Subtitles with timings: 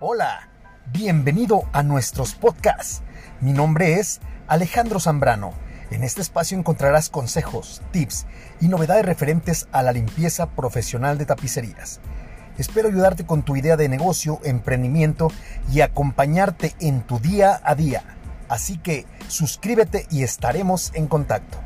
[0.00, 0.48] Hola,
[0.92, 3.02] bienvenido a nuestros podcasts.
[3.40, 5.54] Mi nombre es Alejandro Zambrano.
[5.90, 8.24] En este espacio encontrarás consejos, tips
[8.60, 11.98] y novedades referentes a la limpieza profesional de tapicerías.
[12.58, 15.32] Espero ayudarte con tu idea de negocio, emprendimiento
[15.72, 18.04] y acompañarte en tu día a día.
[18.48, 21.58] Así que suscríbete y estaremos en contacto.